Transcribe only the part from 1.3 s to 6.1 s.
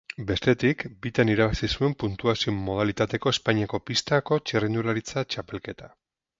irabazi zuen puntuazio modalitateko Espainiako pistako txirrindularitza txapelketa.